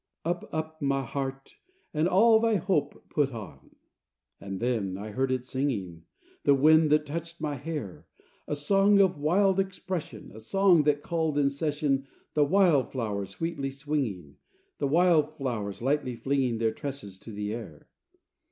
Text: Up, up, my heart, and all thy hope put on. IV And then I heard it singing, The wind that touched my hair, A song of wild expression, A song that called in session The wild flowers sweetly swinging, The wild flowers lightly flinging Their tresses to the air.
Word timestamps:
Up, 0.25 0.49
up, 0.51 0.81
my 0.81 1.03
heart, 1.03 1.57
and 1.93 2.07
all 2.07 2.39
thy 2.39 2.55
hope 2.55 3.07
put 3.07 3.31
on. 3.31 3.59
IV 3.67 3.71
And 4.39 4.59
then 4.59 4.97
I 4.97 5.11
heard 5.11 5.31
it 5.31 5.45
singing, 5.45 6.05
The 6.43 6.55
wind 6.55 6.89
that 6.89 7.05
touched 7.05 7.39
my 7.39 7.53
hair, 7.53 8.07
A 8.47 8.55
song 8.55 8.99
of 8.99 9.19
wild 9.19 9.59
expression, 9.59 10.31
A 10.33 10.39
song 10.39 10.85
that 10.85 11.03
called 11.03 11.37
in 11.37 11.51
session 11.51 12.07
The 12.33 12.43
wild 12.43 12.91
flowers 12.91 13.29
sweetly 13.29 13.69
swinging, 13.69 14.37
The 14.79 14.87
wild 14.87 15.37
flowers 15.37 15.83
lightly 15.83 16.15
flinging 16.15 16.57
Their 16.57 16.71
tresses 16.71 17.19
to 17.19 17.31
the 17.31 17.53
air. 17.53 17.87